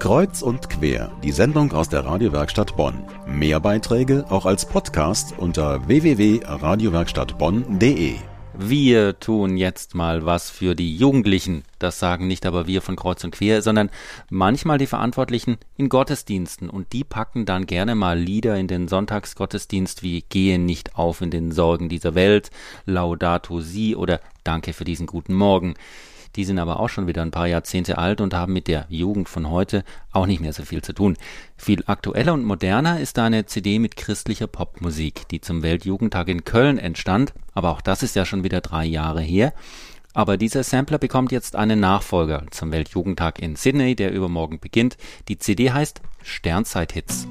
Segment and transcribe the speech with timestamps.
[0.00, 3.04] Kreuz und quer, die Sendung aus der Radiowerkstatt Bonn.
[3.26, 8.14] Mehr Beiträge auch als Podcast unter www.radiowerkstattbonn.de.
[8.54, 11.64] Wir tun jetzt mal was für die Jugendlichen.
[11.78, 13.90] Das sagen nicht aber wir von Kreuz und Quer, sondern
[14.30, 16.70] manchmal die Verantwortlichen in Gottesdiensten.
[16.70, 21.30] Und die packen dann gerne mal Lieder in den Sonntagsgottesdienst wie Gehe nicht auf in
[21.30, 22.50] den Sorgen dieser Welt,
[22.86, 25.74] Laudato Si oder Danke für diesen guten Morgen.
[26.36, 29.28] Die sind aber auch schon wieder ein paar Jahrzehnte alt und haben mit der Jugend
[29.28, 31.16] von heute auch nicht mehr so viel zu tun.
[31.56, 36.44] Viel aktueller und moderner ist da eine CD mit christlicher Popmusik, die zum Weltjugendtag in
[36.44, 39.52] Köln entstand, aber auch das ist ja schon wieder drei Jahre her.
[40.12, 44.96] Aber dieser Sampler bekommt jetzt einen Nachfolger zum Weltjugendtag in Sydney, der übermorgen beginnt.
[45.28, 47.28] Die CD heißt Sternzeit-Hits.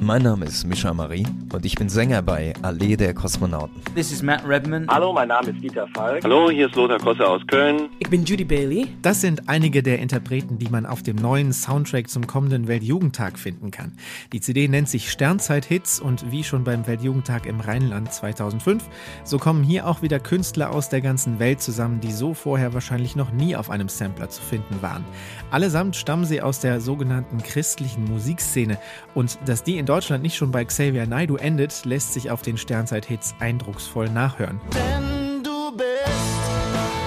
[0.00, 3.82] Mein Name ist Mischa Marie und ich bin Sänger bei Allee der Kosmonauten.
[3.94, 4.86] This is Matt Redman.
[4.88, 6.22] Hallo, mein Name ist Dieter Falk.
[6.22, 7.88] Hallo, hier ist Lothar Kosse aus Köln.
[7.98, 8.88] Ich bin Judy Bailey.
[9.00, 13.70] Das sind einige der Interpreten, die man auf dem neuen Soundtrack zum kommenden Weltjugendtag finden
[13.70, 13.92] kann.
[14.34, 18.84] Die CD nennt sich Sternzeit-Hits und wie schon beim Weltjugendtag im Rheinland 2005,
[19.24, 23.16] so kommen hier auch wieder Künstler aus der ganzen Welt zusammen, die so vorher wahrscheinlich
[23.16, 25.04] noch nie auf einem Sampler zu finden waren.
[25.50, 28.78] Allesamt stammen sie aus der sogenannten christlichen Musikszene
[29.14, 32.42] und dass die in in Deutschland nicht schon bei Xavier Naidu endet, lässt sich auf
[32.42, 34.60] den Sternzeit-Hits eindrucksvoll nachhören.
[34.74, 35.86] Denn du bist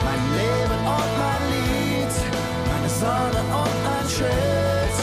[0.06, 2.14] mein Leben und mein Lied,
[2.72, 4.96] meine Sonne und ein Schild.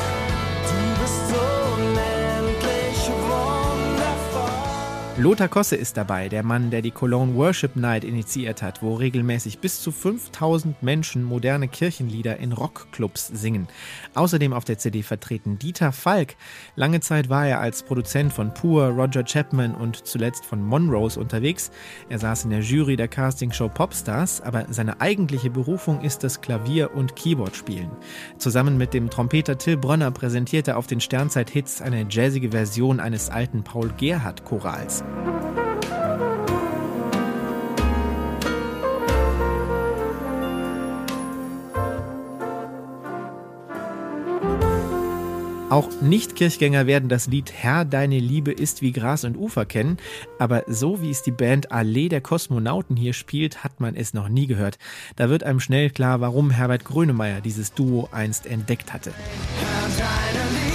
[0.65, 1.56] Du bist unendlich
[5.27, 9.59] Lothar Kosse ist dabei, der Mann, der die Cologne Worship Night initiiert hat, wo regelmäßig
[9.59, 13.67] bis zu 5000 Menschen moderne Kirchenlieder in Rockclubs singen.
[14.15, 16.37] Außerdem auf der CD vertreten Dieter Falk.
[16.77, 21.73] Lange Zeit war er als Produzent von Pur, Roger Chapman und zuletzt von Monrose unterwegs.
[22.09, 26.95] Er saß in der Jury der Castingshow Popstars, aber seine eigentliche Berufung ist das Klavier-
[26.95, 27.91] und Keyboardspielen.
[28.39, 33.29] Zusammen mit dem Trompeter Till Bronner präsentiert er auf den Sternzeit-Hits eine jazzige Version eines
[33.29, 35.03] alten Paul Gerhardt-Chorals.
[45.69, 49.99] Auch Nicht-Kirchgänger werden das Lied Herr, deine Liebe ist wie Gras und Ufer kennen,
[50.39, 54.31] aber so wie es die Band Allee der Kosmonauten hier spielt, hat man es noch
[54.31, 54.79] nie gehört.
[55.17, 59.13] Da wird einem schnell klar, warum Herbert Grönemeyer dieses Duo einst entdeckt hatte.
[59.59, 60.66] Herr,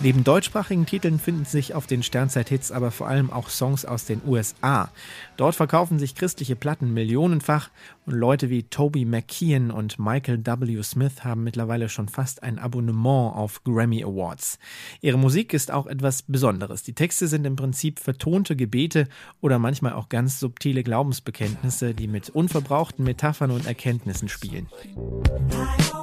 [0.00, 4.20] Neben deutschsprachigen Titeln finden sich auf den Sternzeit-Hits aber vor allem auch Songs aus den
[4.26, 4.92] USA.
[5.36, 7.70] Dort verkaufen sich christliche Platten millionenfach
[8.06, 10.82] und Leute wie Toby McKeon und Michael W.
[10.82, 14.60] Smith haben mittlerweile schon fast ein Abonnement auf Grammy Awards.
[15.00, 16.84] Ihre Musik ist auch etwas Besonderes.
[16.84, 19.08] Die Texte sind im Prinzip vertonte Gebete
[19.40, 24.68] oder manchmal auch ganz subtile Glaubensbekenntnisse, die mit unverbrauchten Metaphern und Erkenntnissen spielen.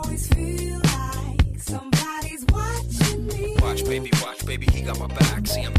[0.08, 0.55] I
[4.86, 5.48] got my back.
[5.48, 5.75] See, I'm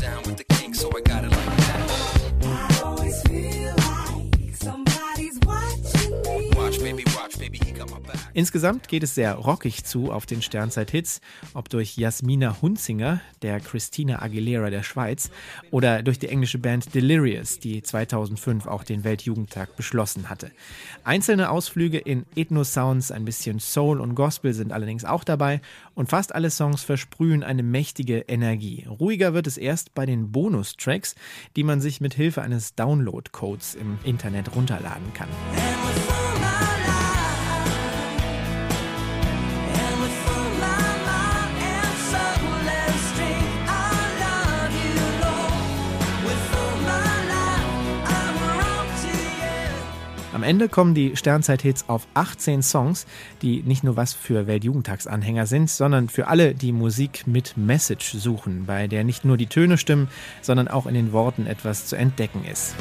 [8.36, 11.22] Insgesamt geht es sehr rockig zu auf den Sternzeit-Hits,
[11.54, 15.30] ob durch Jasmina Hunzinger, der Christina Aguilera der Schweiz,
[15.70, 20.50] oder durch die englische Band Delirious, die 2005 auch den Weltjugendtag beschlossen hatte.
[21.02, 25.62] Einzelne Ausflüge in Ethno-Sounds, ein bisschen Soul und Gospel sind allerdings auch dabei
[25.94, 28.86] und fast alle Songs versprühen eine mächtige Energie.
[28.86, 31.14] Ruhiger wird es erst bei den Bonustracks,
[31.56, 35.28] die man sich mit Hilfe eines Download-Codes im Internet runterladen kann.
[50.36, 53.06] Am Ende kommen die Sternzeit-Hits auf 18 Songs,
[53.40, 58.66] die nicht nur was für Weltjugendtagsanhänger sind, sondern für alle, die Musik mit Message suchen,
[58.66, 60.08] bei der nicht nur die Töne stimmen,
[60.42, 62.74] sondern auch in den Worten etwas zu entdecken ist.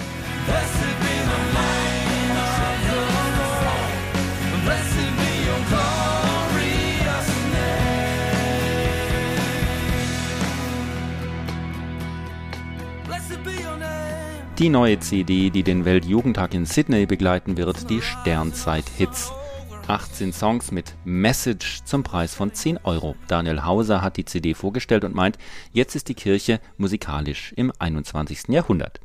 [13.05, 14.24] Blessed be your name.
[14.57, 19.33] Die neue CD, die den Weltjugendtag in Sydney begleiten wird, die Sternzeit-Hits.
[19.87, 23.17] 18 Songs mit Message zum Preis von 10 Euro.
[23.27, 25.37] Daniel Hauser hat die CD vorgestellt und meint,
[25.73, 28.47] jetzt ist die Kirche musikalisch im 21.
[28.47, 29.01] Jahrhundert.